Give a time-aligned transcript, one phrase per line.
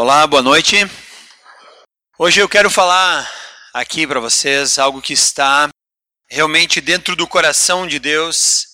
[0.00, 0.76] Olá, boa noite.
[2.16, 3.28] Hoje eu quero falar
[3.74, 5.68] aqui para vocês algo que está
[6.30, 8.64] realmente dentro do coração de Deus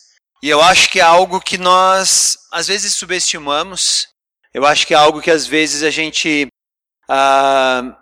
[0.42, 4.06] e eu acho que é algo que nós às vezes subestimamos.
[4.52, 6.46] Eu acho que é algo que às vezes a gente
[7.08, 7.96] ah,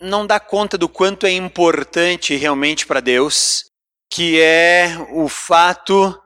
[0.00, 3.64] não dá conta do quanto é importante realmente para Deus,
[4.08, 6.16] que é o fato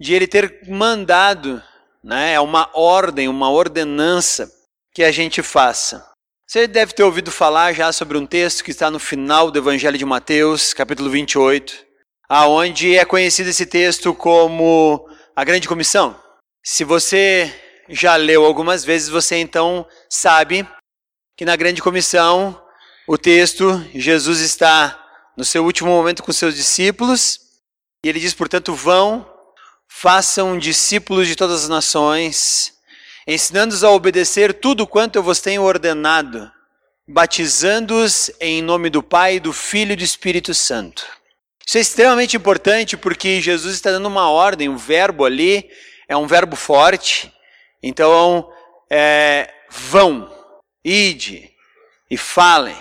[0.00, 1.62] de Ele ter mandado,
[2.02, 2.32] né?
[2.32, 4.50] É uma ordem, uma ordenança
[4.92, 6.08] que a gente faça.
[6.46, 9.96] Você deve ter ouvido falar já sobre um texto que está no final do Evangelho
[9.96, 11.86] de Mateus, capítulo 28,
[12.28, 16.20] aonde é conhecido esse texto como a Grande Comissão.
[16.64, 17.54] Se você
[17.88, 20.68] já leu algumas vezes, você então sabe
[21.36, 22.60] que na Grande Comissão,
[23.06, 24.96] o texto, Jesus está
[25.36, 27.38] no seu último momento com seus discípulos,
[28.04, 29.26] e ele diz, portanto, vão,
[29.88, 32.74] façam discípulos de todas as nações,
[33.32, 36.50] ensinando-os a obedecer tudo quanto eu vos tenho ordenado,
[37.06, 41.06] batizando-os em nome do Pai, do Filho e do Espírito Santo.
[41.64, 45.70] Isso é extremamente importante porque Jesus está dando uma ordem, o verbo ali
[46.08, 47.32] é um verbo forte.
[47.80, 48.50] Então,
[48.90, 50.28] é, vão,
[50.84, 51.52] ide
[52.10, 52.76] e falem,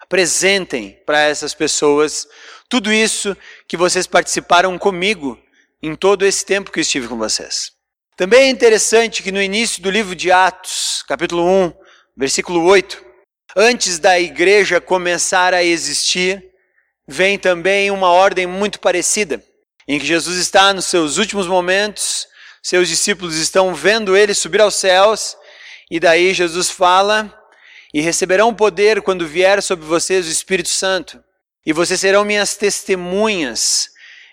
[0.00, 2.26] apresentem para essas pessoas
[2.66, 3.36] tudo isso
[3.68, 5.38] que vocês participaram comigo
[5.82, 7.75] em todo esse tempo que estive com vocês.
[8.16, 11.72] Também é interessante que no início do livro de Atos, capítulo 1,
[12.16, 13.04] versículo 8,
[13.54, 16.42] antes da igreja começar a existir,
[17.06, 19.44] vem também uma ordem muito parecida,
[19.86, 22.26] em que Jesus está nos seus últimos momentos,
[22.62, 25.36] seus discípulos estão vendo ele subir aos céus,
[25.90, 27.30] e daí Jesus fala:
[27.92, 31.22] E receberão poder quando vier sobre vocês o Espírito Santo,
[31.66, 33.90] e vocês serão minhas testemunhas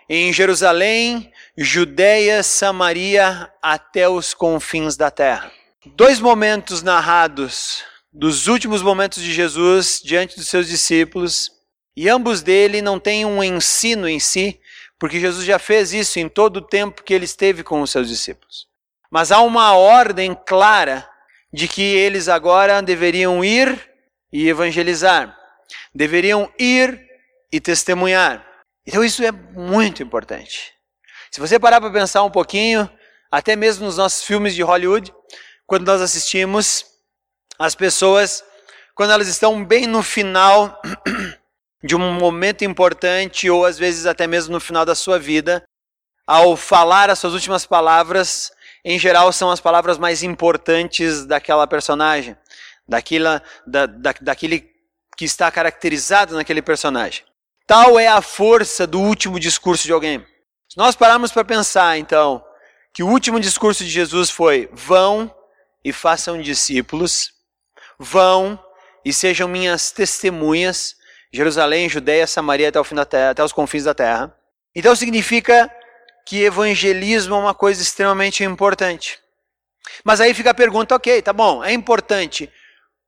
[0.08, 5.52] em Jerusalém, Judéia, Samaria, até os confins da terra.
[5.86, 11.52] Dois momentos narrados dos últimos momentos de Jesus diante dos seus discípulos,
[11.96, 14.60] e ambos dele não têm um ensino em si,
[14.98, 18.08] porque Jesus já fez isso em todo o tempo que ele esteve com os seus
[18.08, 18.68] discípulos.
[19.12, 21.08] Mas há uma ordem clara
[21.54, 23.80] de que eles agora deveriam ir
[24.32, 25.38] e evangelizar,
[25.94, 27.00] deveriam ir
[27.52, 28.44] e testemunhar.
[28.88, 30.74] Então isso é muito importante.
[31.34, 32.88] Se você parar para pensar um pouquinho,
[33.32, 35.12] até mesmo nos nossos filmes de Hollywood,
[35.66, 36.86] quando nós assistimos,
[37.58, 38.44] as pessoas,
[38.94, 40.80] quando elas estão bem no final
[41.84, 45.64] de um momento importante, ou às vezes até mesmo no final da sua vida,
[46.28, 48.52] ao falar as suas últimas palavras,
[48.86, 52.38] em geral são as palavras mais importantes daquela personagem,
[52.88, 54.70] daquela, da, da, daquele
[55.18, 57.26] que está caracterizado naquele personagem.
[57.66, 60.24] Tal é a força do último discurso de alguém.
[60.74, 62.44] Se nós pararmos para pensar, então,
[62.92, 65.32] que o último discurso de Jesus foi: vão
[65.86, 67.32] e façam discípulos,
[68.00, 68.60] vão
[69.06, 70.96] e sejam minhas testemunhas,
[71.32, 74.36] Jerusalém, Judeia, Samaria até, o fim da terra, até os confins da terra.
[74.74, 75.72] Então significa
[76.26, 79.20] que evangelismo é uma coisa extremamente importante.
[80.04, 82.52] Mas aí fica a pergunta, ok, tá bom, é importante.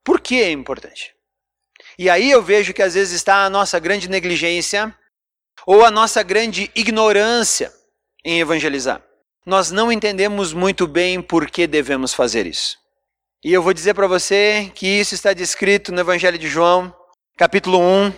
[0.04, 1.16] Por que é importante?
[1.98, 4.96] E aí eu vejo que às vezes está a nossa grande negligência
[5.66, 7.74] ou a nossa grande ignorância
[8.24, 9.02] em evangelizar.
[9.46, 12.78] Nós não entendemos muito bem por que devemos fazer isso.
[13.44, 16.92] E eu vou dizer para você que isso está descrito no Evangelho de João,
[17.38, 18.12] capítulo 1.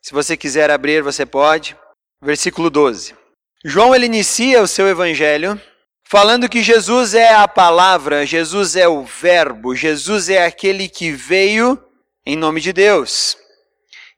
[0.00, 1.76] Se você quiser abrir, você pode.
[2.22, 3.14] Versículo 12.
[3.62, 5.60] João ele inicia o seu evangelho
[6.06, 11.82] falando que Jesus é a palavra, Jesus é o verbo, Jesus é aquele que veio
[12.24, 13.36] em nome de Deus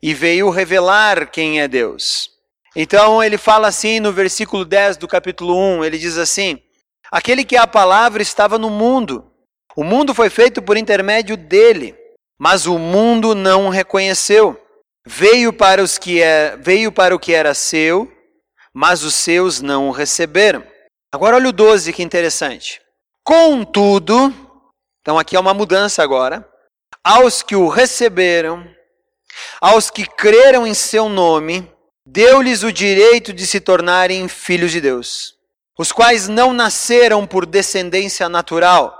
[0.03, 2.36] e veio revelar quem é Deus.
[2.79, 6.63] Então ele fala assim no versículo 10 do capítulo 1, ele diz assim:
[7.11, 9.33] Aquele que é a palavra estava no mundo.
[9.75, 11.97] O mundo foi feito por intermédio dele,
[12.39, 14.61] mas o mundo não o reconheceu.
[15.07, 18.13] Veio para os que é, veio para o que era seu,
[18.75, 20.63] mas os seus não o receberam.
[21.11, 22.83] Agora olha o 12 que interessante.
[23.25, 24.35] Contudo,
[25.01, 26.47] então aqui é uma mudança agora.
[27.03, 28.69] Aos que o receberam,
[29.63, 31.71] aos que creram em seu nome,
[32.07, 35.35] deu-lhes o direito de se tornarem filhos de Deus,
[35.77, 38.97] os quais não nasceram por descendência natural,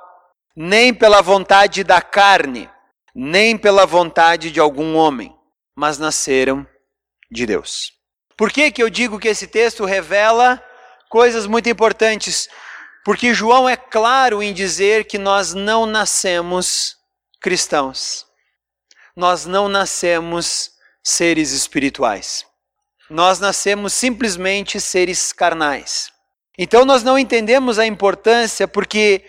[0.57, 2.69] nem pela vontade da carne,
[3.15, 5.35] nem pela vontade de algum homem,
[5.75, 6.67] mas nasceram
[7.31, 7.93] de Deus.
[8.37, 10.63] Por que, que eu digo que esse texto revela
[11.09, 12.49] coisas muito importantes?
[13.05, 16.97] Porque João é claro em dizer que nós não nascemos
[17.41, 18.27] cristãos.
[19.15, 22.45] Nós não nascemos seres espirituais.
[23.09, 26.11] Nós nascemos simplesmente seres carnais.
[26.59, 29.25] Então nós não entendemos a importância porque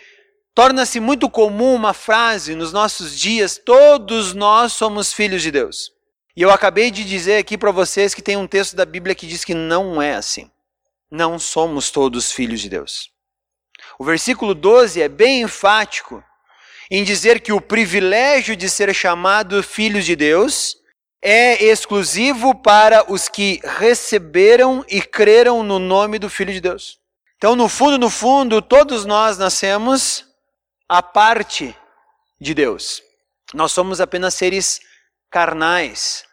[0.57, 5.91] Torna-se muito comum uma frase nos nossos dias: todos nós somos filhos de Deus.
[6.35, 9.27] E eu acabei de dizer aqui para vocês que tem um texto da Bíblia que
[9.27, 10.49] diz que não é assim.
[11.11, 13.11] Não somos todos filhos de Deus.
[13.99, 16.23] O versículo 12 é bem enfático
[16.89, 20.75] em dizer que o privilégio de ser chamado filhos de Deus
[21.21, 26.99] é exclusivo para os que receberam e creram no nome do Filho de Deus.
[27.37, 30.25] Então, no fundo, no fundo, todos nós nascemos
[30.87, 31.75] a parte
[32.39, 33.01] de Deus.
[33.53, 34.79] Nós somos apenas seres
[35.29, 36.23] carnais.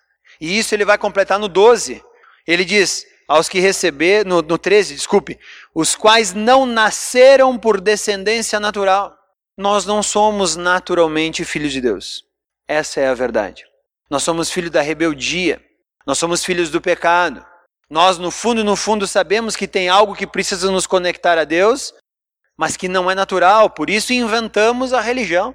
[0.40, 2.02] E isso ele vai completar no 12.
[2.46, 5.38] Ele diz: aos que receber, no, no 13, desculpe,
[5.74, 9.18] os quais não nasceram por descendência natural.
[9.56, 12.24] Nós não somos naturalmente filhos de Deus.
[12.66, 13.64] Essa é a verdade.
[14.10, 15.62] Nós somos filhos da rebeldia.
[16.06, 17.44] Nós somos filhos do pecado.
[17.88, 21.94] Nós, no fundo, no fundo, sabemos que tem algo que precisa nos conectar a Deus,
[22.56, 25.54] mas que não é natural, por isso inventamos a religião.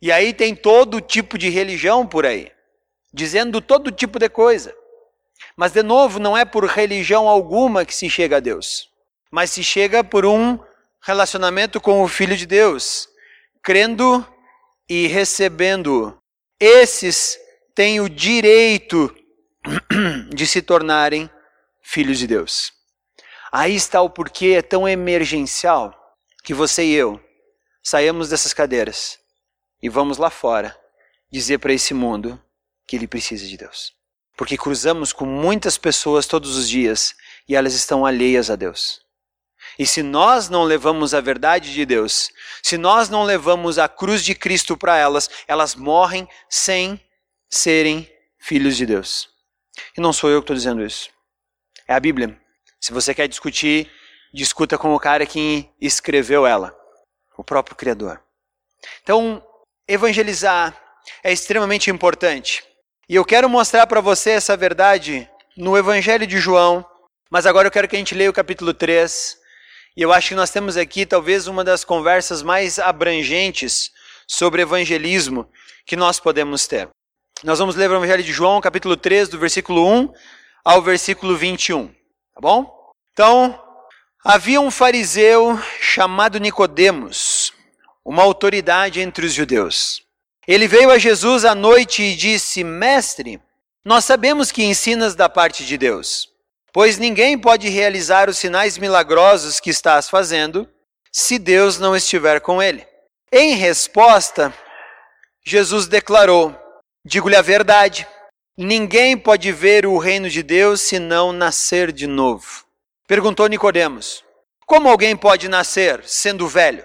[0.00, 2.50] E aí tem todo tipo de religião por aí,
[3.12, 4.74] dizendo todo tipo de coisa.
[5.56, 8.88] Mas, de novo, não é por religião alguma que se chega a Deus,
[9.30, 10.58] mas se chega por um
[11.02, 13.08] relacionamento com o Filho de Deus,
[13.62, 14.26] crendo
[14.88, 16.16] e recebendo.
[16.58, 17.38] Esses
[17.74, 19.14] têm o direito
[20.34, 21.30] de se tornarem
[21.82, 22.72] filhos de Deus.
[23.52, 25.94] Aí está o porquê é tão emergencial
[26.44, 27.20] que você e eu
[27.82, 29.18] saímos dessas cadeiras
[29.82, 30.76] e vamos lá fora
[31.30, 32.40] dizer para esse mundo
[32.86, 33.92] que ele precisa de Deus.
[34.36, 37.14] Porque cruzamos com muitas pessoas todos os dias
[37.48, 39.02] e elas estão alheias a Deus.
[39.78, 42.30] E se nós não levamos a verdade de Deus,
[42.62, 47.00] se nós não levamos a cruz de Cristo para elas, elas morrem sem
[47.50, 49.28] serem filhos de Deus.
[49.96, 51.10] E não sou eu que estou dizendo isso.
[51.86, 52.38] É a Bíblia.
[52.80, 53.90] Se você quer discutir,
[54.32, 56.74] discuta com o cara que escreveu ela,
[57.36, 58.22] o próprio Criador.
[59.02, 59.44] Então,
[59.86, 60.80] evangelizar
[61.22, 62.64] é extremamente importante.
[63.08, 66.86] E eu quero mostrar para você essa verdade no Evangelho de João,
[67.28, 69.38] mas agora eu quero que a gente leia o capítulo 3.
[69.96, 73.90] E eu acho que nós temos aqui talvez uma das conversas mais abrangentes
[74.26, 75.50] sobre evangelismo
[75.84, 76.88] que nós podemos ter.
[77.42, 80.12] Nós vamos ler o Evangelho de João, capítulo 3, do versículo 1
[80.62, 82.92] ao versículo 21, tá bom?
[83.14, 83.58] Então,
[84.22, 87.54] havia um fariseu chamado Nicodemos,
[88.04, 90.02] uma autoridade entre os judeus.
[90.46, 93.40] Ele veio a Jesus à noite e disse: Mestre,
[93.82, 96.28] nós sabemos que ensinas da parte de Deus,
[96.74, 100.68] pois ninguém pode realizar os sinais milagrosos que estás fazendo
[101.10, 102.86] se Deus não estiver com ele.
[103.32, 104.52] Em resposta,
[105.42, 106.54] Jesus declarou:
[107.04, 108.06] Digo-lhe a verdade,
[108.56, 112.64] ninguém pode ver o reino de Deus se não nascer de novo.
[113.08, 114.22] Perguntou Nicodemos:
[114.66, 116.84] Como alguém pode nascer sendo velho?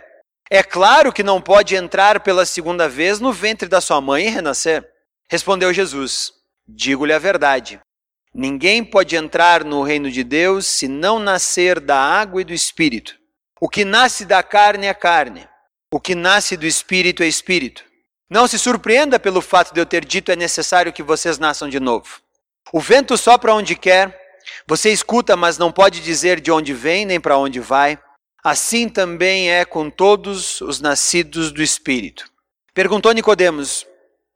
[0.50, 4.30] É claro que não pode entrar pela segunda vez no ventre da sua mãe e
[4.30, 4.88] renascer.
[5.30, 6.32] Respondeu Jesus:
[6.68, 7.80] Digo-lhe a verdade.
[8.34, 13.16] Ninguém pode entrar no reino de Deus se não nascer da água e do espírito.
[13.60, 15.48] O que nasce da carne é carne,
[15.92, 17.84] o que nasce do espírito é espírito.
[18.30, 21.80] Não se surpreenda pelo fato de eu ter dito é necessário que vocês nasçam de
[21.80, 22.22] novo.
[22.74, 24.20] O vento sopra onde quer,
[24.68, 28.00] você escuta, mas não pode dizer de onde vem nem para onde vai.
[28.44, 32.26] Assim também é com todos os nascidos do Espírito.
[32.74, 33.86] Perguntou Nicodemos: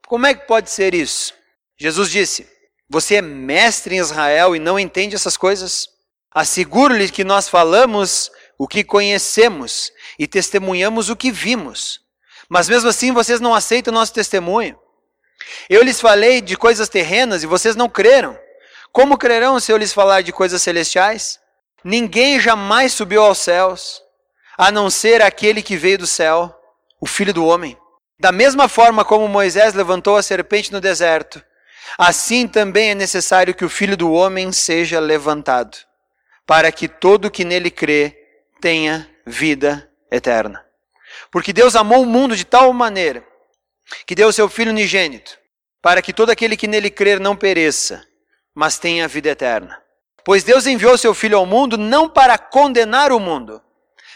[0.07, 1.33] Como é que pode ser isso?
[1.77, 2.47] Jesus disse:
[2.89, 5.87] Você é mestre em Israel e não entende essas coisas?
[6.31, 12.01] Asseguro-lhe que nós falamos o que conhecemos e testemunhamos o que vimos.
[12.49, 14.77] Mas mesmo assim vocês não aceitam o nosso testemunho.
[15.69, 18.37] Eu lhes falei de coisas terrenas e vocês não creram.
[18.91, 21.39] Como crerão se eu lhes falar de coisas celestiais?
[21.83, 24.01] Ninguém jamais subiu aos céus,
[24.57, 26.53] a não ser aquele que veio do céu,
[26.99, 27.77] o Filho do Homem.
[28.19, 31.41] Da mesma forma como Moisés levantou a serpente no deserto,
[31.97, 35.77] assim também é necessário que o Filho do Homem seja levantado,
[36.45, 38.17] para que todo que nele crê
[38.59, 40.68] tenha vida eterna.
[41.31, 43.25] Porque Deus amou o mundo de tal maneira
[44.05, 45.37] que deu o seu Filho unigênito,
[45.81, 48.05] para que todo aquele que nele crer não pereça,
[48.53, 49.81] mas tenha vida eterna.
[50.23, 53.61] Pois Deus enviou seu Filho ao mundo não para condenar o mundo,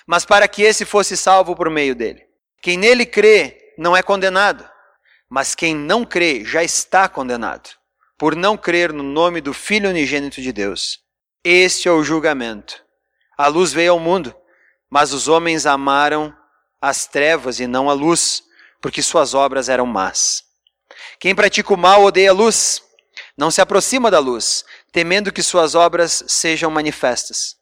[0.05, 2.23] mas para que esse fosse salvo por meio dele.
[2.61, 4.67] Quem nele crê não é condenado,
[5.29, 7.69] mas quem não crê já está condenado,
[8.17, 10.99] por não crer no nome do Filho unigênito de Deus.
[11.43, 12.83] Este é o julgamento.
[13.37, 14.35] A luz veio ao mundo,
[14.89, 16.33] mas os homens amaram
[16.83, 18.43] as trevas e não a luz,
[18.81, 20.43] porque suas obras eram más.
[21.17, 22.83] Quem pratica o mal odeia a luz
[23.37, 27.55] não se aproxima da luz, temendo que suas obras sejam manifestas.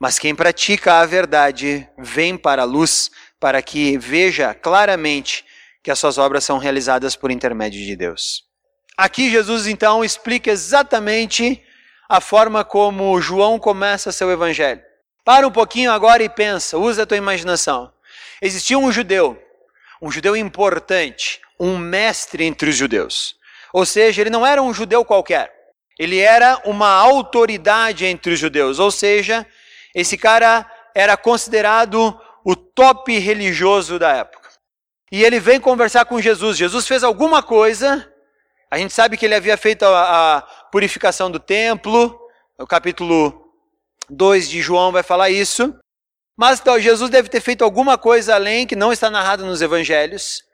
[0.00, 3.08] Mas quem pratica a verdade vem para a luz,
[3.38, 5.44] para que veja claramente
[5.80, 8.42] que as suas obras são realizadas por intermédio de Deus.
[8.96, 11.62] Aqui Jesus então explica exatamente
[12.08, 14.82] a forma como João começa seu evangelho.
[15.24, 17.94] Para um pouquinho agora e pensa, usa a tua imaginação.
[18.40, 19.42] Existia um judeu,
[20.00, 23.36] um judeu importante, um mestre entre os judeus.
[23.72, 25.52] Ou seja, ele não era um judeu qualquer.
[25.98, 28.78] Ele era uma autoridade entre os judeus.
[28.78, 29.46] Ou seja,
[29.94, 34.50] esse cara era considerado o top religioso da época.
[35.10, 36.56] E ele vem conversar com Jesus.
[36.56, 38.10] Jesus fez alguma coisa.
[38.70, 42.18] A gente sabe que ele havia feito a, a purificação do templo.
[42.58, 43.52] O capítulo
[44.10, 45.74] 2 de João vai falar isso.
[46.36, 50.44] Mas então, Jesus deve ter feito alguma coisa além, que não está narrado nos evangelhos,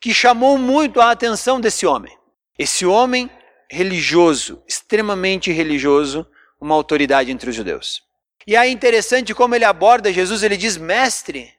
[0.00, 2.16] que chamou muito a atenção desse homem.
[2.58, 3.30] Esse homem
[3.70, 6.26] religioso, extremamente religioso,
[6.60, 8.02] uma autoridade entre os judeus.
[8.46, 11.54] E é interessante como ele aborda Jesus, ele diz: Mestre,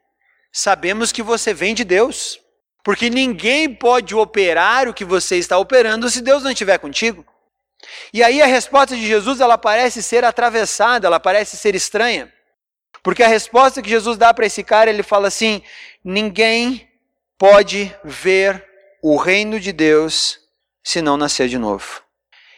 [0.52, 2.40] sabemos que você vem de Deus,
[2.84, 7.26] porque ninguém pode operar o que você está operando se Deus não estiver contigo.
[8.14, 12.32] E aí a resposta de Jesus, ela parece ser atravessada, ela parece ser estranha.
[13.04, 15.62] Porque a resposta que Jesus dá para esse cara, ele fala assim:
[16.04, 16.90] ninguém
[17.38, 18.66] pode ver
[19.04, 20.40] o reino de Deus
[20.82, 22.02] se não nascer de novo.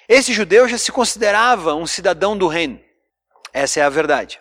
[0.07, 2.79] Esse judeu já se considerava um cidadão do reino.
[3.51, 4.39] Essa é a verdade.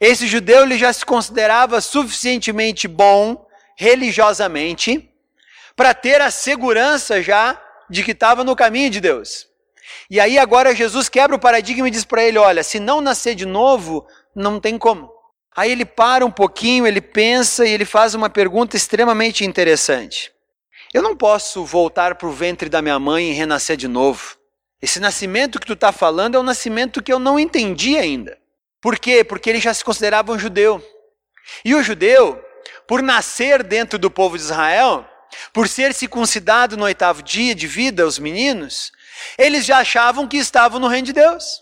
[0.00, 3.46] Esse judeu ele já se considerava suficientemente bom
[3.76, 5.08] religiosamente
[5.76, 9.46] para ter a segurança já de que estava no caminho de Deus.
[10.08, 13.34] E aí agora Jesus quebra o paradigma e diz para ele: olha, se não nascer
[13.34, 15.10] de novo, não tem como.
[15.56, 20.32] Aí ele para um pouquinho, ele pensa e ele faz uma pergunta extremamente interessante.
[20.92, 24.36] Eu não posso voltar para o ventre da minha mãe e renascer de novo.
[24.82, 28.38] Esse nascimento que tu está falando é um nascimento que eu não entendi ainda.
[28.80, 29.22] Por quê?
[29.22, 30.82] Porque ele já se considerava um judeu.
[31.64, 32.42] E o judeu,
[32.88, 35.06] por nascer dentro do povo de Israel,
[35.52, 38.90] por ser circuncidado no oitavo dia de vida, os meninos,
[39.36, 41.60] eles já achavam que estavam no reino de Deus.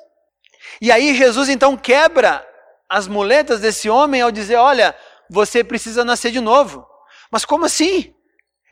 [0.80, 2.46] E aí Jesus então quebra
[2.88, 4.95] as muletas desse homem ao dizer: Olha,
[5.28, 6.87] você precisa nascer de novo.
[7.30, 8.14] Mas como assim?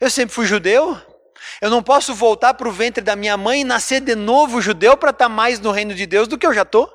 [0.00, 1.00] Eu sempre fui judeu.
[1.60, 4.96] Eu não posso voltar para o ventre da minha mãe e nascer de novo judeu
[4.96, 6.92] para estar tá mais no reino de Deus do que eu já estou.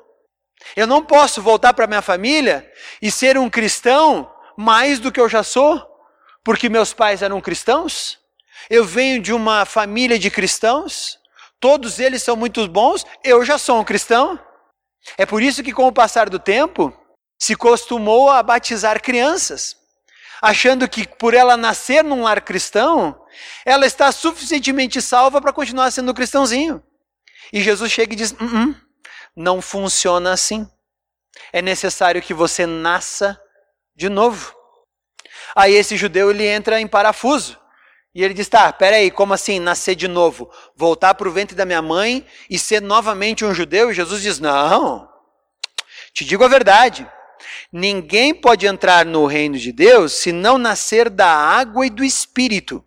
[0.76, 5.28] Eu não posso voltar para minha família e ser um cristão mais do que eu
[5.28, 5.84] já sou,
[6.44, 8.18] porque meus pais eram cristãos.
[8.70, 11.18] Eu venho de uma família de cristãos.
[11.58, 13.04] Todos eles são muito bons.
[13.24, 14.38] Eu já sou um cristão.
[15.18, 16.96] É por isso que, com o passar do tempo,
[17.42, 19.76] se costumou a batizar crianças,
[20.40, 23.20] achando que por ela nascer num lar cristão,
[23.64, 26.80] ela está suficientemente salva para continuar sendo cristãozinho.
[27.52, 28.74] E Jesus chega e diz: não, hum, hum,
[29.34, 30.70] não funciona assim.
[31.52, 33.36] É necessário que você nasça
[33.96, 34.54] de novo.
[35.56, 37.58] Aí esse judeu ele entra em parafuso.
[38.14, 40.48] E ele diz: tá, peraí, como assim nascer de novo?
[40.76, 43.90] Voltar para o ventre da minha mãe e ser novamente um judeu?
[43.90, 45.08] E Jesus diz: não,
[46.14, 47.04] te digo a verdade.
[47.72, 52.84] Ninguém pode entrar no reino de Deus se não nascer da água e do espírito.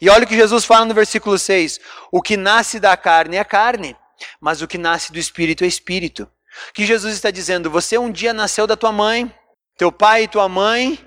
[0.00, 1.80] E olha o que Jesus fala no versículo 6:
[2.12, 3.96] O que nasce da carne é carne,
[4.40, 6.30] mas o que nasce do espírito é espírito.
[6.74, 9.32] Que Jesus está dizendo: Você um dia nasceu da tua mãe,
[9.76, 10.98] teu pai e tua mãe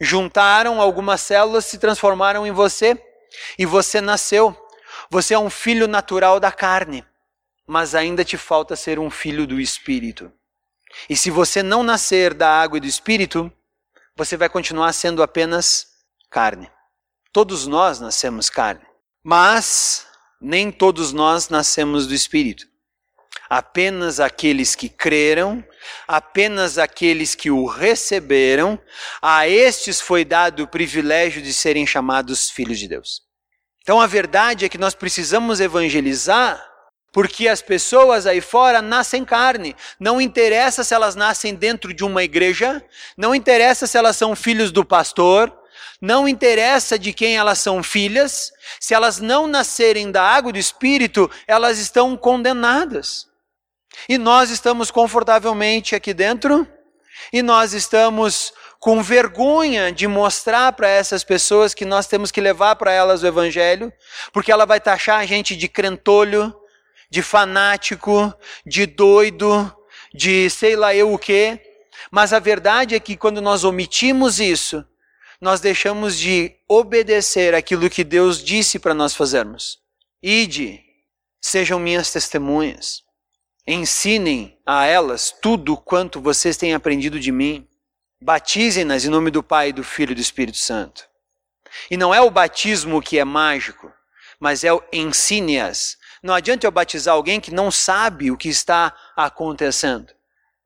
[0.00, 3.00] juntaram algumas células, se transformaram em você,
[3.58, 4.56] e você nasceu.
[5.08, 7.04] Você é um filho natural da carne,
[7.66, 10.32] mas ainda te falta ser um filho do espírito.
[11.08, 13.52] E se você não nascer da água e do espírito,
[14.16, 15.86] você vai continuar sendo apenas
[16.30, 16.70] carne.
[17.32, 18.84] Todos nós nascemos carne,
[19.24, 20.06] mas
[20.40, 22.66] nem todos nós nascemos do espírito.
[23.48, 25.64] Apenas aqueles que creram,
[26.06, 28.78] apenas aqueles que o receberam,
[29.20, 33.22] a estes foi dado o privilégio de serem chamados filhos de Deus.
[33.82, 36.71] Então a verdade é que nós precisamos evangelizar
[37.12, 39.76] porque as pessoas aí fora nascem carne.
[40.00, 42.82] Não interessa se elas nascem dentro de uma igreja,
[43.16, 45.52] não interessa se elas são filhos do pastor,
[46.00, 48.50] não interessa de quem elas são filhas,
[48.80, 53.28] se elas não nascerem da água do Espírito, elas estão condenadas.
[54.08, 56.66] E nós estamos confortavelmente aqui dentro,
[57.32, 62.74] e nós estamos com vergonha de mostrar para essas pessoas que nós temos que levar
[62.74, 63.92] para elas o Evangelho,
[64.32, 66.52] porque ela vai taxar a gente de crentolho,
[67.12, 68.32] de fanático,
[68.64, 69.70] de doido,
[70.14, 71.60] de sei lá eu o quê.
[72.10, 74.82] Mas a verdade é que quando nós omitimos isso,
[75.38, 79.78] nós deixamos de obedecer aquilo que Deus disse para nós fazermos.
[80.22, 80.82] Ide,
[81.38, 83.02] sejam minhas testemunhas.
[83.66, 87.68] Ensinem a elas tudo quanto vocês têm aprendido de mim.
[88.22, 91.06] batizem-nas em nome do Pai, do Filho e do Espírito Santo.
[91.90, 93.92] E não é o batismo que é mágico,
[94.40, 95.98] mas é o ensine-as.
[96.22, 100.12] Não adianta eu batizar alguém que não sabe o que está acontecendo.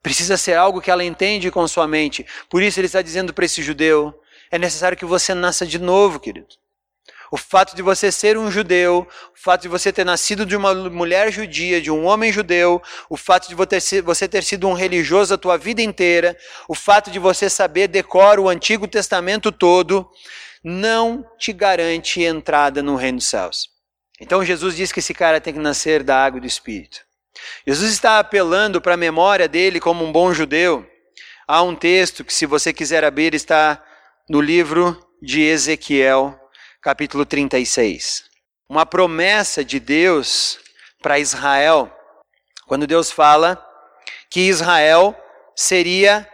[0.02, 2.26] Precisa ser algo que ela entende com sua mente.
[2.50, 4.14] Por isso ele está dizendo para esse judeu:
[4.50, 6.54] é necessário que você nasça de novo, querido.
[7.30, 10.74] O fato de você ser um judeu, o fato de você ter nascido de uma
[10.74, 15.38] mulher judia, de um homem judeu, o fato de você ter sido um religioso a
[15.38, 16.36] tua vida inteira,
[16.68, 20.08] o fato de você saber decor o Antigo Testamento todo,
[20.62, 23.75] não te garante entrada no reino dos céus.
[24.20, 27.00] Então Jesus diz que esse cara tem que nascer da água e do Espírito.
[27.66, 30.86] Jesus está apelando para a memória dele como um bom judeu.
[31.46, 33.82] Há um texto que, se você quiser abrir, está
[34.28, 36.38] no livro de Ezequiel,
[36.80, 38.24] capítulo 36.
[38.68, 40.58] Uma promessa de Deus
[41.02, 41.94] para Israel,
[42.66, 43.62] quando Deus fala
[44.30, 45.14] que Israel
[45.54, 46.28] seria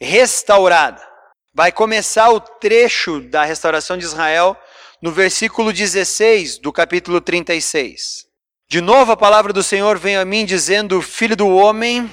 [0.00, 1.06] restaurada.
[1.54, 4.56] Vai começar o trecho da restauração de Israel
[5.00, 8.26] no versículo 16 do capítulo 36.
[8.68, 12.10] De novo a palavra do Senhor vem a mim dizendo: Filho do homem,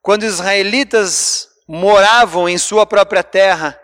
[0.00, 3.78] quando os israelitas moravam em sua própria terra,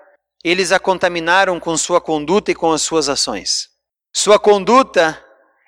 [0.45, 3.69] eles a contaminaram com sua conduta e com as suas ações.
[4.15, 5.23] Sua conduta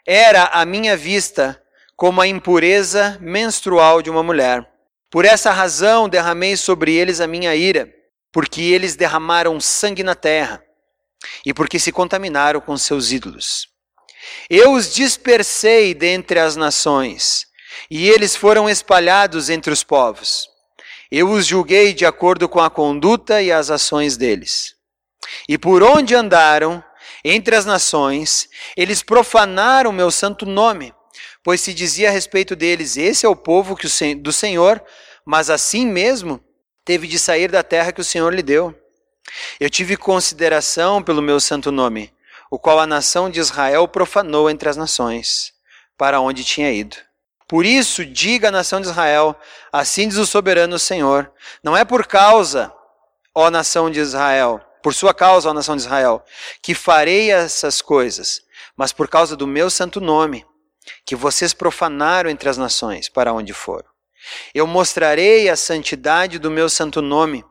[0.07, 1.61] era à minha vista
[1.97, 4.67] como a impureza menstrual de uma mulher.
[5.11, 7.93] Por essa razão derramei sobre eles a minha ira,
[8.33, 10.63] porque eles derramaram sangue na terra
[11.45, 13.69] e porque se contaminaram com seus ídolos.
[14.49, 17.47] Eu os dispersei dentre as nações,
[17.91, 20.49] e eles foram espalhados entre os povos.
[21.11, 24.75] Eu os julguei de acordo com a conduta e as ações deles.
[25.49, 26.83] E por onde andaram,
[27.25, 30.95] entre as nações, eles profanaram meu santo nome,
[31.43, 34.83] pois se dizia a respeito deles: Esse é o povo que o, do Senhor,
[35.25, 36.43] mas assim mesmo
[36.85, 38.75] teve de sair da terra que o Senhor lhe deu.
[39.59, 42.13] Eu tive consideração pelo meu santo nome,
[42.51, 45.53] o qual a nação de Israel profanou entre as nações,
[45.97, 46.97] para onde tinha ido.
[47.47, 49.35] Por isso, diga à nação de Israel:
[49.73, 52.73] Assim diz o soberano Senhor: Não é por causa,
[53.35, 56.25] ó nação de Israel, por sua causa, ó nação de Israel,
[56.63, 58.43] que farei essas coisas,
[58.77, 60.47] mas por causa do meu santo nome,
[61.05, 63.89] que vocês profanaram entre as nações, para onde foram.
[64.55, 67.45] Eu mostrarei a santidade do meu santo nome,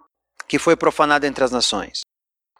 [0.50, 2.02] que foi profanado entre as nações.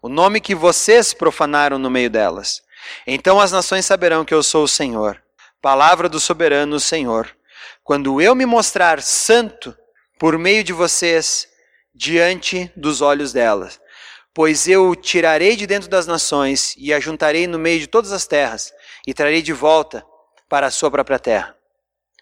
[0.02, 2.62] O nome que vocês profanaram no meio delas.
[3.06, 5.22] Então as nações saberão que eu sou o Senhor
[5.62, 7.36] palavra do soberano Senhor.
[7.84, 9.76] Quando eu me mostrar santo
[10.18, 11.48] por meio de vocês
[11.94, 13.80] diante dos olhos delas,
[14.34, 18.26] pois eu o tirarei de dentro das nações e ajuntarei no meio de todas as
[18.26, 18.72] terras
[19.06, 20.06] e trarei de volta
[20.48, 21.56] para a sua própria terra.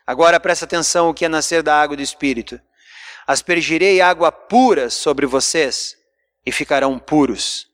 [0.06, 2.60] Agora presta atenção o que é nascer da água do Espírito.
[3.28, 5.98] Aspergirei água pura sobre vocês
[6.46, 7.68] e ficarão puros.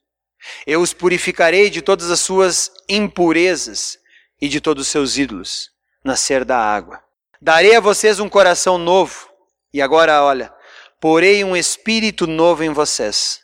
[0.66, 3.96] Eu os purificarei de todas as suas impurezas
[4.40, 5.70] e de todos os seus ídolos,
[6.04, 7.00] nascer da água.
[7.40, 9.28] Darei a vocês um coração novo,
[9.72, 10.52] e agora, olha,
[11.00, 13.40] porei um espírito novo em vocês.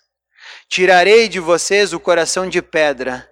[0.69, 3.29] Tirarei de vocês o coração de pedra,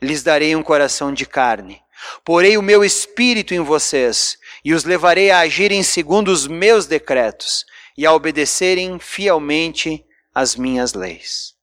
[0.00, 1.80] lhes darei um coração de carne.
[2.24, 7.64] Porei o meu espírito em vocês, e os levarei a agirem segundo os meus decretos,
[7.96, 11.54] e a obedecerem fielmente as minhas leis.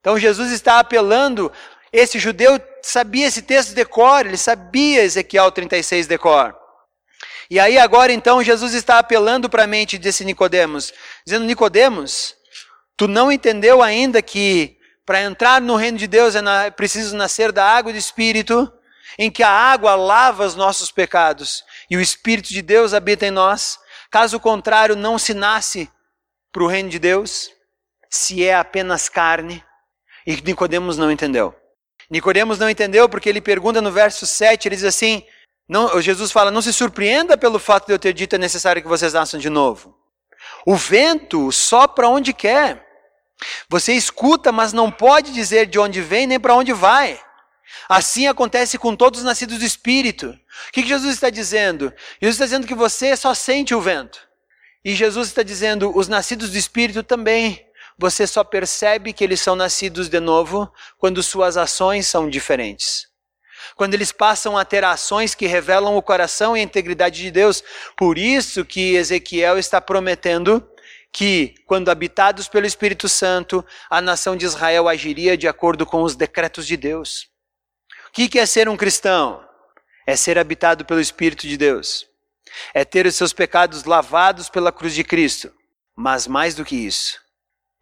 [0.00, 1.52] Então Jesus está apelando
[1.92, 6.54] esse judeu sabia esse texto de cor, ele sabia Ezequiel 36 de cor.
[7.50, 10.92] E aí agora então Jesus está apelando para a mente desse Nicodemos,
[11.24, 12.34] dizendo: Nicodemos,
[12.96, 17.64] tu não entendeu ainda que para entrar no reino de Deus é preciso nascer da
[17.64, 18.70] água do Espírito,
[19.18, 23.30] em que a água lava os nossos pecados e o Espírito de Deus habita em
[23.30, 23.78] nós.
[24.10, 25.90] Caso contrário, não se nasce
[26.52, 27.50] para o reino de Deus,
[28.10, 29.62] se é apenas carne.
[30.26, 31.54] E Nicodemos não entendeu.
[32.10, 35.22] Nicodemos não entendeu porque ele pergunta no verso 7, ele diz assim:
[35.68, 38.88] não, Jesus fala: "Não se surpreenda pelo fato de eu ter dito é necessário que
[38.88, 39.94] vocês nasçam de novo.
[40.64, 42.86] O vento sopra onde quer.
[43.68, 47.20] Você escuta, mas não pode dizer de onde vem nem para onde vai.
[47.88, 50.36] Assim acontece com todos os nascidos do Espírito.
[50.68, 51.92] O que Jesus está dizendo?
[52.20, 54.20] Jesus está dizendo que você só sente o vento.
[54.84, 57.68] E Jesus está dizendo: os nascidos do Espírito também
[57.98, 63.08] você só percebe que eles são nascidos de novo quando suas ações são diferentes.
[63.74, 67.62] Quando eles passam a ter ações que revelam o coração e a integridade de Deus.
[67.96, 70.64] Por isso que Ezequiel está prometendo
[71.12, 76.14] que, quando habitados pelo Espírito Santo, a nação de Israel agiria de acordo com os
[76.14, 77.28] decretos de Deus.
[78.08, 79.47] O que é ser um cristão?
[80.08, 82.06] É ser habitado pelo Espírito de Deus.
[82.72, 85.52] É ter os seus pecados lavados pela cruz de Cristo.
[85.94, 87.20] Mas mais do que isso,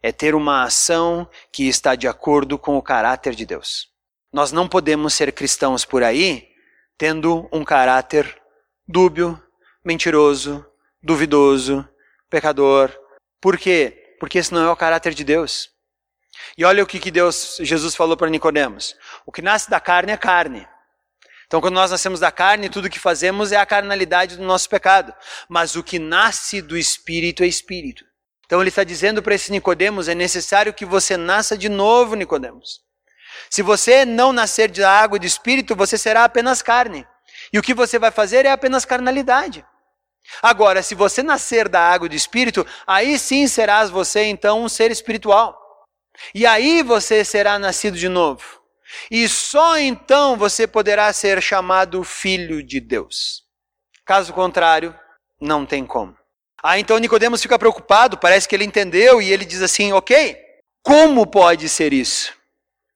[0.03, 3.87] é ter uma ação que está de acordo com o caráter de Deus.
[4.33, 6.49] Nós não podemos ser cristãos por aí
[6.97, 8.41] tendo um caráter
[8.85, 9.41] dúbio,
[9.85, 10.65] mentiroso,
[11.01, 11.87] duvidoso,
[12.29, 12.91] pecador.
[13.39, 14.15] Por quê?
[14.19, 15.69] Porque esse não é o caráter de Deus.
[16.57, 18.97] E olha o que, que Deus, Jesus falou para Nicodemos.
[19.25, 20.67] O que nasce da carne é carne.
[21.47, 25.13] Então, quando nós nascemos da carne, tudo que fazemos é a carnalidade do nosso pecado.
[25.47, 28.05] Mas o que nasce do Espírito é Espírito.
[28.45, 32.81] Então, ele está dizendo para esse Nicodemos: é necessário que você nasça de novo, Nicodemos.
[33.49, 37.07] Se você não nascer de água e de Espírito, você será apenas carne.
[37.53, 39.65] E o que você vai fazer é apenas carnalidade.
[40.41, 44.69] Agora, se você nascer da água e do Espírito, aí sim serás você então um
[44.69, 45.57] ser espiritual.
[46.33, 48.56] E aí você será nascido de novo.
[49.09, 53.43] E só então você poderá ser chamado filho de Deus.
[54.05, 54.95] Caso contrário,
[55.39, 56.15] não tem como.
[56.61, 60.37] Ah, então Nicodemos fica preocupado, parece que ele entendeu e ele diz assim: "OK,
[60.81, 62.33] como pode ser isso?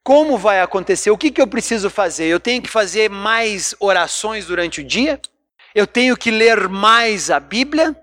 [0.03, 1.11] Como vai acontecer?
[1.11, 2.25] O que, que eu preciso fazer?
[2.25, 5.21] Eu tenho que fazer mais orações durante o dia?
[5.75, 7.95] Eu tenho que ler mais a Bíblia?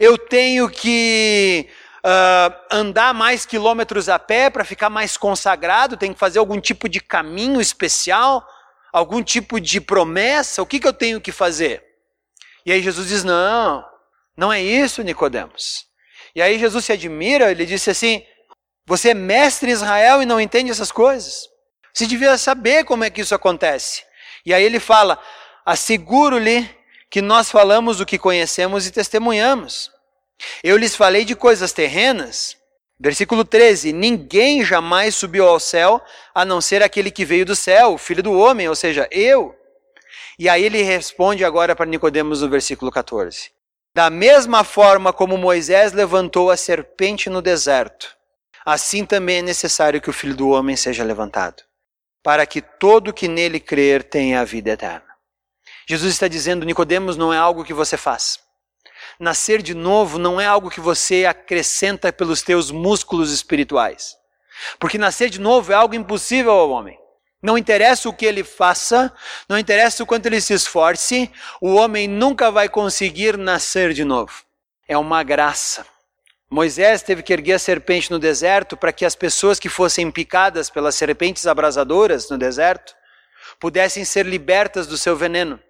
[0.00, 1.68] Eu tenho que
[2.08, 6.88] uh, andar mais quilômetros a pé para ficar mais consagrado, tem que fazer algum tipo
[6.88, 8.46] de caminho especial,
[8.92, 11.84] algum tipo de promessa, o que, que eu tenho que fazer?
[12.64, 13.84] E aí Jesus diz: Não,
[14.36, 15.86] não é isso, Nicodemos.
[16.34, 18.24] E aí Jesus se admira, ele disse assim:
[18.86, 21.46] Você é mestre em Israel e não entende essas coisas?
[21.92, 24.02] Você devia saber como é que isso acontece.
[24.46, 25.18] E aí ele fala:
[25.64, 26.68] Asseguro-lhe
[27.10, 29.90] que nós falamos o que conhecemos e testemunhamos.
[30.62, 32.56] Eu lhes falei de coisas terrenas.
[33.00, 36.02] Versículo 13: Ninguém jamais subiu ao céu
[36.34, 39.54] a não ser aquele que veio do céu, o filho do homem, ou seja, eu.
[40.38, 43.50] E aí ele responde agora para Nicodemos no versículo 14.
[43.94, 48.16] Da mesma forma como Moisés levantou a serpente no deserto,
[48.64, 51.62] assim também é necessário que o filho do homem seja levantado,
[52.22, 55.08] para que todo que nele crer tenha a vida eterna.
[55.88, 58.38] Jesus está dizendo: Nicodemos não é algo que você faz.
[59.18, 64.16] Nascer de novo não é algo que você acrescenta pelos teus músculos espirituais.
[64.78, 66.98] Porque nascer de novo é algo impossível ao homem.
[67.40, 69.12] Não interessa o que ele faça,
[69.48, 74.32] não interessa o quanto ele se esforce, o homem nunca vai conseguir nascer de novo.
[74.88, 75.86] É uma graça.
[76.50, 80.70] Moisés teve que erguer a serpente no deserto para que as pessoas que fossem picadas
[80.70, 82.94] pelas serpentes abrasadoras no deserto
[83.60, 85.60] pudessem ser libertas do seu veneno.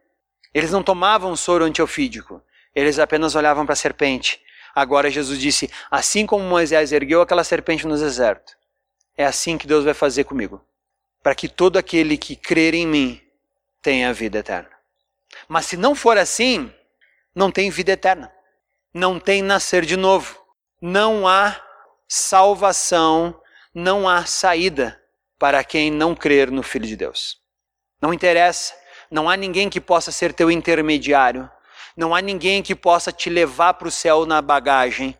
[0.55, 2.42] Eles não tomavam soro antiofídico,
[2.79, 4.41] eles apenas olhavam para a serpente.
[4.75, 8.57] Agora Jesus disse: Assim como Moisés ergueu aquela serpente no deserto,
[9.17, 10.64] é assim que Deus vai fazer comigo,
[11.23, 13.21] para que todo aquele que crer em mim
[13.83, 14.71] tenha vida eterna.
[15.49, 16.73] Mas se não for assim,
[17.35, 18.33] não tem vida eterna,
[18.95, 20.41] não tem nascer de novo,
[20.81, 21.61] não há
[22.07, 23.41] salvação,
[23.75, 25.01] não há saída
[25.38, 27.41] para quem não crer no Filho de Deus.
[28.01, 28.75] Não interessa,
[29.11, 31.51] não há ninguém que possa ser teu intermediário.
[31.99, 35.19] Não há ninguém que possa te levar para o céu na bagagem.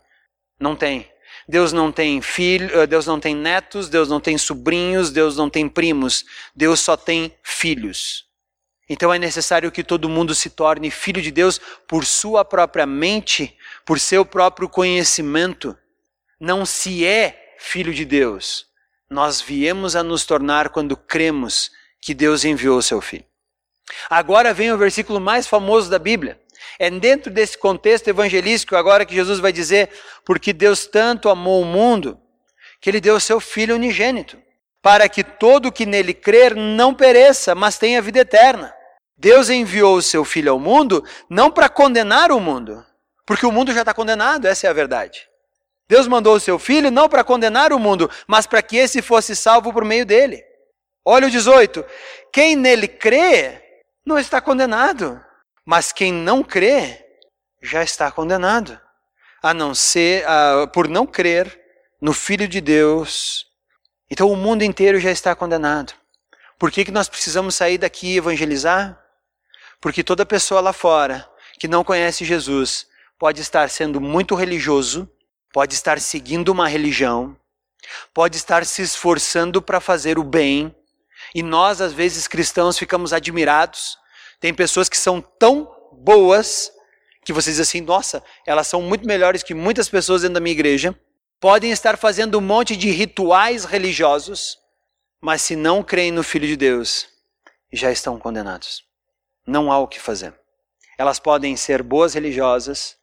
[0.61, 1.11] Não tem.
[1.49, 5.51] Deus não tem filho, eh, Deus não tem netos, Deus não tem sobrinhos, Deus não
[5.51, 6.25] tem primos.
[6.55, 8.27] Deus só tem filhos.
[8.89, 13.59] Então é necessário que todo mundo se torne filho de Deus por sua própria mente,
[13.85, 15.77] por seu próprio conhecimento.
[16.39, 18.67] Não se é filho de Deus.
[19.11, 23.25] Nós viemos a nos tornar quando cremos que Deus enviou seu filho.
[24.09, 26.41] Agora vem o versículo mais famoso da Bíblia.
[26.79, 29.91] É dentro desse contexto evangelístico agora que Jesus vai dizer:
[30.25, 32.19] Porque Deus tanto amou o mundo,
[32.81, 34.39] que Ele deu o seu Filho unigênito,
[34.83, 38.75] para que todo que nele crer não pereça, mas tenha vida eterna.
[39.17, 42.85] Deus enviou o seu Filho ao mundo não para condenar o mundo,
[43.27, 45.29] porque o mundo já está condenado, essa é a verdade.
[45.89, 49.35] Deus mandou o seu Filho não para condenar o mundo, mas para que esse fosse
[49.35, 50.45] salvo por meio dele.
[51.05, 51.85] Olha o 18:
[52.33, 53.63] quem nele crê
[54.05, 55.21] não está condenado.
[55.71, 57.05] Mas quem não crê
[57.61, 58.81] já está condenado,
[59.43, 60.25] a não ser
[60.73, 61.61] por não crer
[62.01, 63.45] no Filho de Deus.
[64.11, 65.93] Então o mundo inteiro já está condenado.
[66.59, 68.99] Por que, que nós precisamos sair daqui e evangelizar?
[69.79, 71.29] Porque toda pessoa lá fora
[71.61, 72.87] que não conhece Jesus
[73.19, 75.07] pode estar sendo muito religioso,
[75.53, 77.37] pode estar seguindo uma religião,
[78.15, 80.75] pode estar se esforçando para fazer o bem,
[81.35, 83.99] e nós, às vezes, cristãos, ficamos admirados
[84.41, 86.73] tem pessoas que são tão boas
[87.25, 90.53] que você diz assim: nossa, elas são muito melhores que muitas pessoas dentro da minha
[90.53, 90.99] igreja.
[91.41, 94.59] Podem estar fazendo um monte de rituais religiosos,
[95.21, 97.07] mas se não creem no Filho de Deus,
[97.73, 98.83] já estão condenados.
[99.47, 100.35] Não há o que fazer.
[100.99, 102.97] Elas podem ser boas religiosas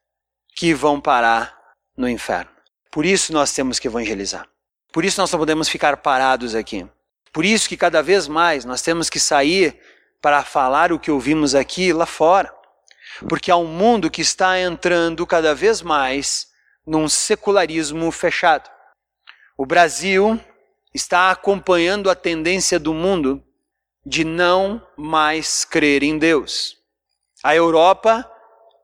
[0.56, 1.58] que vão parar
[1.96, 2.52] no inferno.
[2.92, 4.48] Por isso nós temos que evangelizar.
[4.92, 6.86] Por isso nós não podemos ficar parados aqui.
[7.32, 9.80] Por isso que cada vez mais nós temos que sair
[10.22, 12.54] para falar o que ouvimos aqui lá fora.
[13.30, 16.48] Porque há um mundo que está entrando cada vez mais
[16.86, 18.70] num secularismo fechado.
[19.58, 20.40] O Brasil
[20.94, 23.44] está acompanhando a tendência do mundo
[24.06, 26.78] de não mais crer em Deus.
[27.44, 28.30] A Europa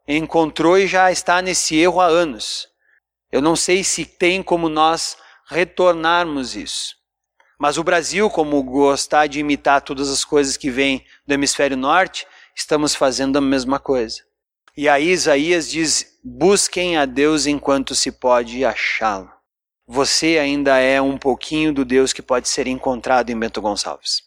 [0.08, 2.68] encontrou e já está nesse erro há anos.
[3.32, 5.18] Eu não sei se tem como nós
[5.48, 6.96] retornarmos isso.
[7.62, 12.26] Mas o Brasil, como gostar de imitar todas as coisas que vêm do hemisfério norte,
[12.56, 14.24] estamos fazendo a mesma coisa.
[14.76, 19.32] E aí Isaías diz: busquem a Deus enquanto se pode achá-lo.
[19.86, 24.24] Você ainda é um pouquinho do Deus que pode ser encontrado em Bento Gonçalves.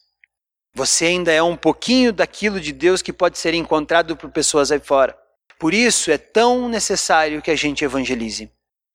[0.73, 4.79] Você ainda é um pouquinho daquilo de Deus que pode ser encontrado por pessoas aí
[4.79, 5.19] fora.
[5.59, 8.49] Por isso é tão necessário que a gente evangelize.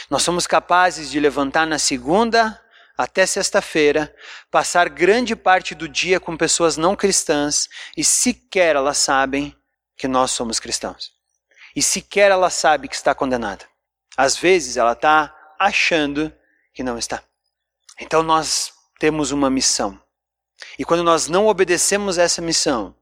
[0.09, 2.57] Nós somos capazes de levantar na segunda
[2.99, 4.13] até sexta-feira,
[4.51, 9.55] passar grande parte do dia com pessoas não cristãs e sequer elas sabem
[9.95, 11.13] que nós somos cristãos.
[11.73, 13.63] E sequer ela sabe que está condenada.
[14.17, 16.29] Às vezes ela está achando
[16.73, 17.23] que não está.
[18.01, 19.97] Então nós temos uma missão.
[20.77, 22.93] E quando nós não obedecemos essa missão,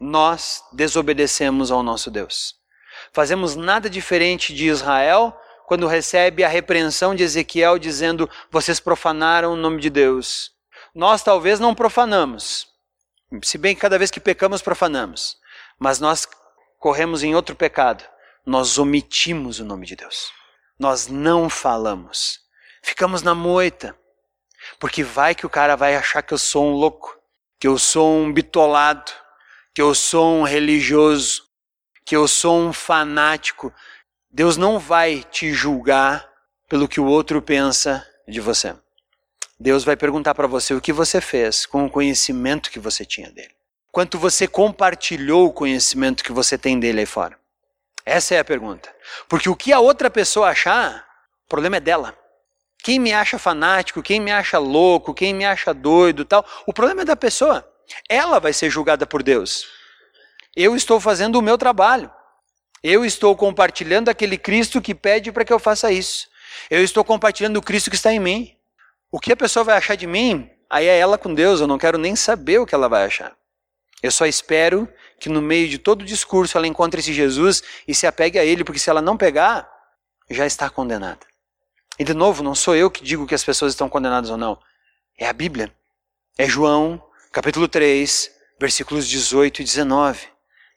[0.00, 2.54] nós desobedecemos ao nosso Deus.
[3.12, 9.56] Fazemos nada diferente de Israel quando recebe a repreensão de Ezequiel dizendo: Vocês profanaram o
[9.56, 10.52] nome de Deus.
[10.94, 12.68] Nós talvez não profanamos,
[13.42, 15.36] se bem que cada vez que pecamos, profanamos,
[15.78, 16.26] mas nós
[16.78, 18.04] corremos em outro pecado.
[18.46, 20.30] Nós omitimos o nome de Deus.
[20.78, 22.40] Nós não falamos.
[22.82, 23.96] Ficamos na moita.
[24.78, 27.18] Porque vai que o cara vai achar que eu sou um louco,
[27.58, 29.10] que eu sou um bitolado,
[29.74, 31.44] que eu sou um religioso,
[32.04, 33.72] que eu sou um fanático.
[34.34, 36.28] Deus não vai te julgar
[36.68, 38.74] pelo que o outro pensa de você.
[39.60, 43.30] Deus vai perguntar para você o que você fez com o conhecimento que você tinha
[43.30, 43.54] dele.
[43.92, 47.38] Quanto você compartilhou o conhecimento que você tem dele aí fora.
[48.04, 48.92] Essa é a pergunta.
[49.28, 51.06] Porque o que a outra pessoa achar,
[51.46, 52.18] o problema é dela.
[52.82, 57.02] Quem me acha fanático, quem me acha louco, quem me acha doido, tal, o problema
[57.02, 57.64] é da pessoa.
[58.08, 59.64] Ela vai ser julgada por Deus.
[60.56, 62.10] Eu estou fazendo o meu trabalho.
[62.86, 66.28] Eu estou compartilhando aquele Cristo que pede para que eu faça isso.
[66.68, 68.54] Eu estou compartilhando o Cristo que está em mim.
[69.10, 71.78] O que a pessoa vai achar de mim, aí é ela com Deus, eu não
[71.78, 73.34] quero nem saber o que ela vai achar.
[74.02, 74.86] Eu só espero
[75.18, 78.44] que no meio de todo o discurso ela encontre esse Jesus e se apegue a
[78.44, 79.66] ele, porque se ela não pegar,
[80.28, 81.26] já está condenada.
[81.98, 84.58] E de novo, não sou eu que digo que as pessoas estão condenadas ou não.
[85.18, 85.74] É a Bíblia.
[86.36, 90.28] É João, capítulo 3, versículos 18 e 19.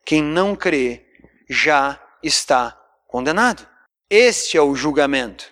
[0.05, 1.06] Quem não crê
[1.49, 3.67] já está condenado.
[4.09, 5.45] Este é o julgamento.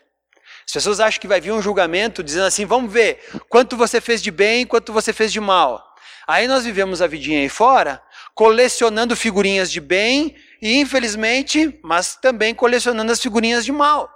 [0.65, 4.21] As pessoas acham que vai vir um julgamento dizendo assim: vamos ver quanto você fez
[4.21, 5.83] de bem e quanto você fez de mal.
[6.27, 8.01] Aí nós vivemos a vidinha aí fora,
[8.33, 14.09] colecionando figurinhas de bem e, infelizmente, mas também colecionando as figurinhas de mal.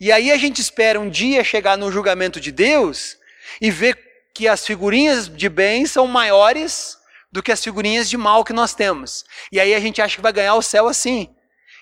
[0.00, 3.16] E aí a gente espera um dia chegar no julgamento de Deus
[3.60, 3.96] e ver
[4.34, 6.95] que as figurinhas de bem são maiores
[7.30, 9.24] do que as figurinhas de mal que nós temos.
[9.50, 11.34] E aí a gente acha que vai ganhar o céu assim.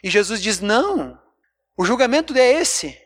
[0.02, 1.18] E Jesus diz: não,
[1.76, 3.00] o julgamento é esse.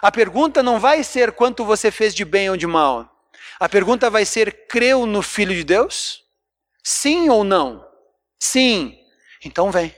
[0.00, 3.08] A pergunta não vai ser quanto você fez de bem ou de mal.
[3.60, 6.22] A pergunta vai ser: creu no Filho de Deus?
[6.82, 7.86] Sim ou não?
[8.40, 8.98] Sim.
[9.44, 9.94] Então vem.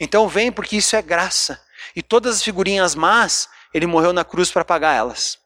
[0.00, 1.62] Então vem porque isso é graça.
[1.94, 5.38] E todas as figurinhas más, ele morreu na cruz para pagar elas.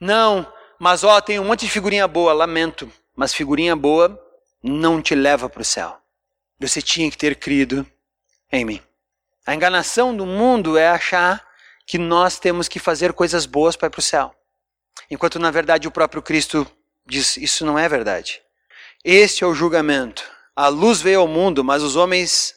[0.00, 4.20] Não, mas ó, tem um monte de figurinha boa, lamento, mas figurinha boa
[4.62, 5.98] não te leva para o céu.
[6.58, 7.86] Você tinha que ter crido
[8.50, 8.82] em mim.
[9.46, 11.46] A enganação do mundo é achar
[11.86, 14.34] que nós temos que fazer coisas boas para ir para o céu.
[15.10, 16.66] Enquanto na verdade o próprio Cristo
[17.06, 18.42] diz: Isso não é verdade.
[19.04, 20.22] Este é o julgamento.
[20.54, 22.54] A luz veio ao mundo, mas os homens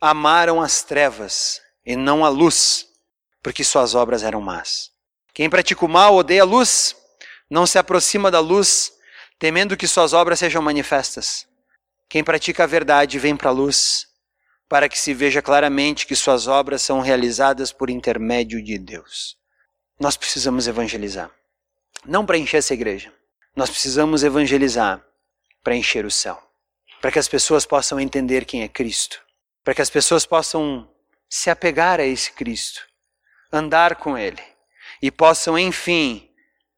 [0.00, 2.86] amaram as trevas e não a luz,
[3.42, 4.90] porque suas obras eram más.
[5.32, 6.94] Quem pratica o mal odeia a luz,
[7.48, 8.92] não se aproxima da luz,
[9.40, 11.48] temendo que suas obras sejam manifestas.
[12.10, 14.06] Quem pratica a verdade vem para a luz,
[14.68, 19.38] para que se veja claramente que suas obras são realizadas por intermédio de Deus.
[19.98, 21.30] Nós precisamos evangelizar.
[22.04, 23.12] Não para encher essa igreja.
[23.56, 25.02] Nós precisamos evangelizar
[25.64, 26.40] para encher o céu.
[27.00, 29.22] Para que as pessoas possam entender quem é Cristo.
[29.64, 30.86] Para que as pessoas possam
[31.30, 32.86] se apegar a esse Cristo.
[33.50, 34.42] Andar com Ele.
[35.00, 36.30] E possam, enfim,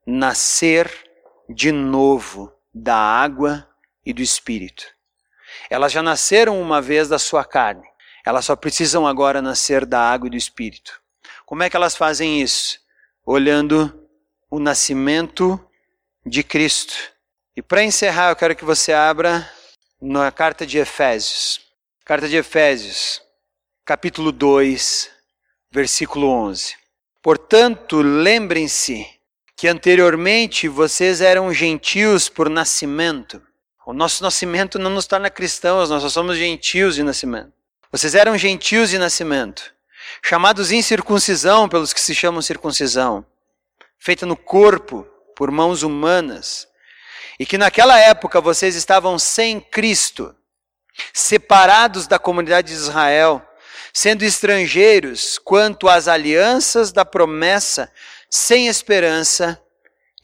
[0.06, 1.11] nascer
[1.48, 3.68] de novo da água
[4.04, 4.84] e do Espírito.
[5.68, 7.86] Elas já nasceram uma vez da sua carne.
[8.24, 11.00] Elas só precisam agora nascer da água e do Espírito.
[11.44, 12.82] Como é que elas fazem isso?
[13.24, 14.08] olhando
[14.50, 15.58] o nascimento
[16.26, 16.94] de Cristo.
[17.56, 19.48] E para encerrar, eu quero que você abra
[20.00, 21.60] na carta de Efésios.
[22.04, 23.22] Carta de Efésios,
[23.84, 25.10] capítulo 2,
[25.70, 26.74] versículo 11.
[27.22, 29.06] Portanto, lembrem-se
[29.62, 33.40] que anteriormente vocês eram gentios por nascimento.
[33.86, 37.52] O nosso nascimento não nos torna cristãos, nós só somos gentios de nascimento.
[37.92, 39.72] Vocês eram gentios de nascimento,
[40.20, 43.24] chamados incircuncisão pelos que se chamam circuncisão,
[44.00, 46.66] feita no corpo por mãos humanas,
[47.38, 50.34] e que naquela época vocês estavam sem Cristo,
[51.14, 53.40] separados da comunidade de Israel,
[53.92, 57.92] sendo estrangeiros quanto às alianças da promessa,
[58.34, 59.60] sem esperança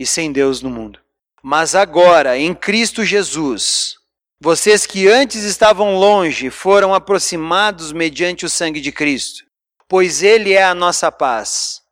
[0.00, 0.98] e sem Deus no mundo.
[1.42, 3.96] Mas agora, em Cristo Jesus,
[4.40, 9.44] vocês que antes estavam longe foram aproximados mediante o sangue de Cristo,
[9.86, 11.82] pois Ele é a nossa paz,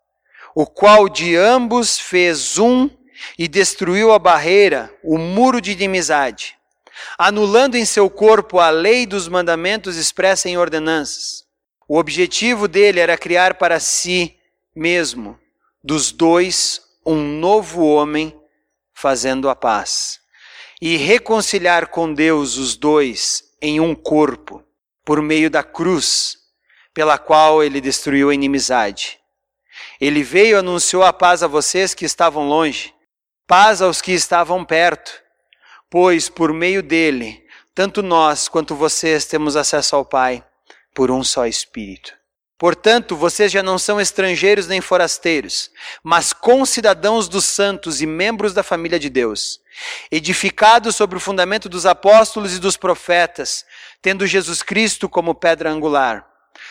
[0.55, 2.89] o qual de ambos fez um
[3.39, 6.57] e destruiu a barreira, o muro de inimizade,
[7.19, 11.45] anulando em seu corpo a lei dos mandamentos expressa em ordenanças.
[11.87, 14.35] O objetivo dele era criar para si
[14.75, 15.39] mesmo,
[15.87, 18.37] dos dois, um novo homem
[18.93, 20.19] fazendo a paz,
[20.83, 24.65] e reconciliar com Deus os dois em um corpo,
[25.05, 26.39] por meio da cruz,
[26.93, 29.21] pela qual ele destruiu a inimizade.
[30.01, 32.93] Ele veio e anunciou a paz a vocês que estavam longe,
[33.47, 35.23] paz aos que estavam perto,
[35.89, 40.45] pois por meio dele, tanto nós quanto vocês temos acesso ao Pai
[40.93, 42.13] por um só Espírito.
[42.59, 45.71] Portanto, vocês já não são estrangeiros nem forasteiros,
[46.03, 49.61] mas concidadãos dos santos e membros da família de Deus,
[50.11, 53.65] edificados sobre o fundamento dos apóstolos e dos profetas,
[54.01, 56.27] tendo Jesus Cristo como pedra angular,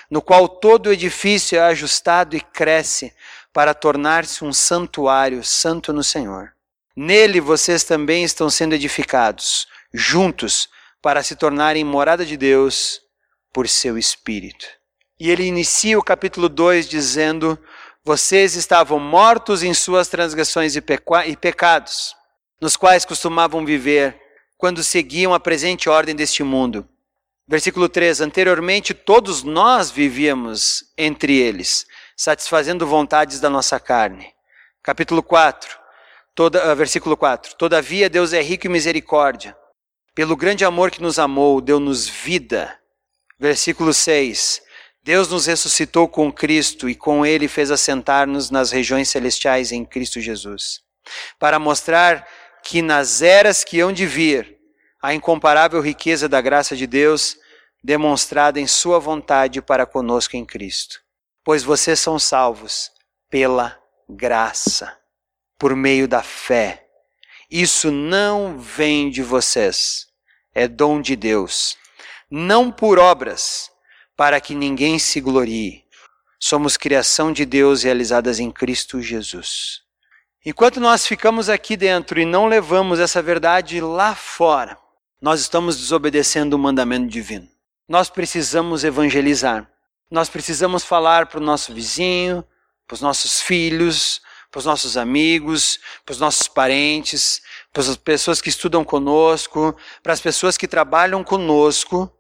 [0.09, 3.13] no qual todo o edifício é ajustado e cresce
[3.53, 6.51] para tornar-se um santuário santo no Senhor.
[6.95, 10.67] Nele vocês também estão sendo edificados, juntos,
[10.99, 13.01] para se tornarem morada de Deus
[13.53, 14.65] por seu Espírito.
[15.19, 17.57] E ele inicia o capítulo 2 dizendo:
[18.03, 20.83] Vocês estavam mortos em suas transgressões e,
[21.27, 22.13] e pecados,
[22.59, 24.19] nos quais costumavam viver,
[24.57, 26.87] quando seguiam a presente ordem deste mundo.
[27.47, 31.85] Versículo 3: Anteriormente todos nós vivíamos entre eles,
[32.17, 34.33] satisfazendo vontades da nossa carne.
[34.83, 35.77] Capítulo 4,
[36.33, 39.55] toda, uh, versículo 4: Todavia Deus é rico em misericórdia.
[40.13, 42.77] Pelo grande amor que nos amou, deu-nos vida.
[43.39, 44.64] Versículo 6:
[45.05, 50.19] Deus nos ressuscitou com Cristo e com Ele fez assentar-nos nas regiões celestiais em Cristo
[50.19, 50.81] Jesus,
[51.37, 52.27] para mostrar
[52.63, 54.57] que nas eras que hão de vir,
[54.99, 57.37] a incomparável riqueza da graça de Deus
[57.83, 60.99] demonstrada em Sua vontade para conosco em Cristo.
[61.43, 62.89] Pois vocês são salvos
[63.29, 64.97] pela graça,
[65.59, 66.83] por meio da fé.
[67.47, 70.07] Isso não vem de vocês,
[70.51, 71.77] é dom de Deus,
[72.27, 73.69] não por obras
[74.15, 75.83] para que ninguém se glorie.
[76.39, 79.81] Somos criação de Deus realizadas em Cristo Jesus.
[80.45, 84.77] Enquanto nós ficamos aqui dentro e não levamos essa verdade lá fora,
[85.21, 87.47] nós estamos desobedecendo o mandamento divino.
[87.87, 89.69] Nós precisamos evangelizar.
[90.09, 92.45] Nós precisamos falar para o nosso vizinho,
[92.87, 97.41] para os nossos filhos, para os nossos amigos, para os nossos parentes,
[97.73, 102.11] para as pessoas que estudam conosco, para as pessoas que trabalham conosco,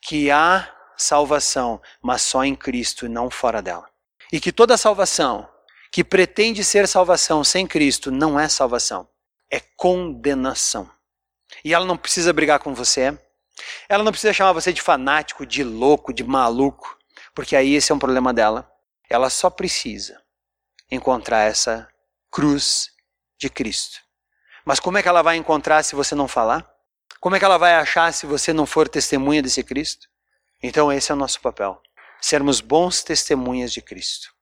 [0.00, 3.88] que há salvação, mas só em Cristo e não fora dela.
[4.32, 5.48] E que toda salvação
[5.90, 9.06] que pretende ser salvação sem Cristo não é salvação,
[9.50, 10.90] é condenação.
[11.62, 13.16] E ela não precisa brigar com você,
[13.88, 16.96] ela não precisa chamar você de fanático, de louco, de maluco,
[17.34, 18.70] porque aí esse é um problema dela.
[19.08, 20.20] Ela só precisa
[20.90, 21.88] encontrar essa
[22.30, 22.90] cruz
[23.38, 23.98] de Cristo.
[24.64, 26.66] Mas como é que ela vai encontrar se você não falar?
[27.20, 30.08] Como é que ela vai achar se você não for testemunha desse Cristo?
[30.62, 31.80] Então, esse é o nosso papel:
[32.20, 34.32] sermos bons testemunhas de Cristo.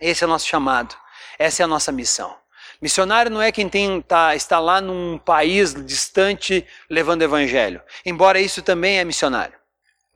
[0.00, 0.94] Esse é o nosso chamado,
[1.38, 2.36] essa é a nossa missão.
[2.80, 8.62] Missionário não é quem tem, tá, está lá num país distante levando evangelho, embora isso
[8.62, 9.58] também é missionário.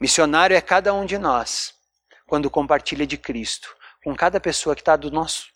[0.00, 1.74] Missionário é cada um de nós,
[2.26, 5.46] quando compartilha de Cristo com cada pessoa que está do nosso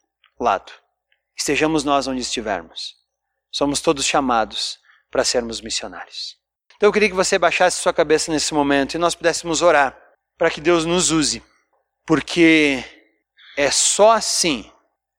[0.41, 0.73] lado.
[1.37, 2.97] Estejamos nós onde estivermos.
[3.51, 4.79] Somos todos chamados
[5.11, 6.38] para sermos missionários.
[6.79, 10.01] Então eu queria que você baixasse sua cabeça nesse momento e nós pudéssemos orar
[10.39, 11.43] para que Deus nos use,
[12.07, 12.85] porque
[13.57, 14.71] é só assim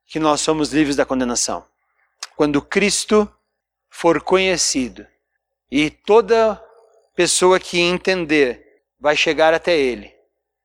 [0.08, 1.66] que nós somos livres da condenação.
[2.38, 3.30] Quando Cristo
[3.90, 5.06] for conhecido
[5.70, 6.64] e toda
[7.14, 10.16] pessoa que entender vai chegar até Ele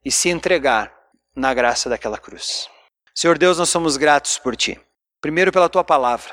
[0.04, 0.96] e se entregar
[1.34, 2.70] na graça daquela cruz.
[3.12, 4.80] Senhor Deus, nós somos gratos por Ti.
[5.20, 6.32] Primeiro, pela tua palavra.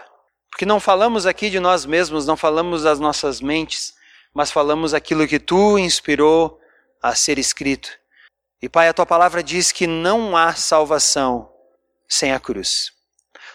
[0.52, 3.96] Porque não falamos aqui de nós mesmos, não falamos das nossas mentes,
[4.34, 6.60] mas falamos aquilo que tu inspirou
[7.02, 7.90] a ser escrito.
[8.62, 11.52] E Pai, a tua palavra diz que não há salvação
[12.08, 12.92] sem a cruz.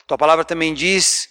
[0.07, 1.29] Tua palavra também diz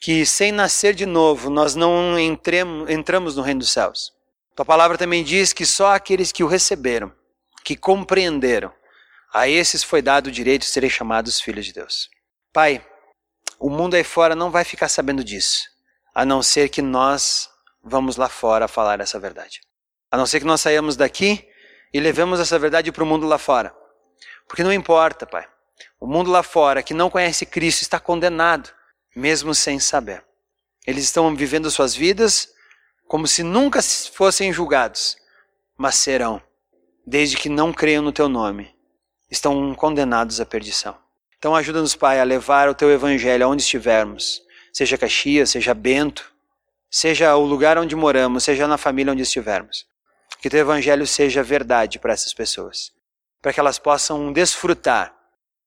[0.00, 4.12] que sem nascer de novo nós não entremos, entramos no reino dos céus.
[4.54, 7.12] Tua palavra também diz que só aqueles que o receberam,
[7.64, 8.72] que compreenderam,
[9.32, 12.08] a esses foi dado o direito de serem chamados filhos de Deus.
[12.52, 12.84] Pai,
[13.58, 15.68] o mundo aí fora não vai ficar sabendo disso,
[16.14, 17.50] a não ser que nós
[17.86, 19.60] vamos lá fora falar essa verdade.
[20.10, 21.48] A não ser que nós saímos daqui
[21.92, 23.74] e levemos essa verdade para o mundo lá fora.
[24.48, 25.46] Porque não importa, Pai.
[26.00, 28.70] O mundo lá fora que não conhece Cristo está condenado,
[29.14, 30.24] mesmo sem saber.
[30.86, 32.48] Eles estão vivendo suas vidas
[33.06, 35.16] como se nunca fossem julgados,
[35.76, 36.42] mas serão,
[37.06, 38.74] desde que não creiam no teu nome.
[39.30, 40.96] Estão condenados à perdição.
[41.38, 46.35] Então ajuda-nos, Pai, a levar o teu evangelho aonde estivermos, seja Caxias, seja Bento,
[46.90, 49.86] seja o lugar onde moramos, seja na família onde estivermos.
[50.40, 52.92] Que teu evangelho seja verdade para essas pessoas,
[53.40, 55.14] para que elas possam desfrutar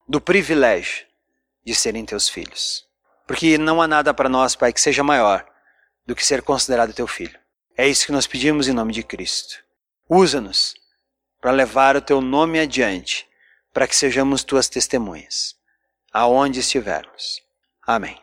[0.07, 1.05] do privilégio
[1.65, 2.85] de serem teus filhos.
[3.27, 5.45] Porque não há nada para nós, Pai, que seja maior
[6.05, 7.37] do que ser considerado teu filho.
[7.77, 9.63] É isso que nós pedimos em nome de Cristo.
[10.09, 10.73] Usa-nos
[11.39, 13.27] para levar o teu nome adiante,
[13.71, 15.55] para que sejamos tuas testemunhas
[16.11, 17.41] aonde estivermos.
[17.85, 18.19] Amém.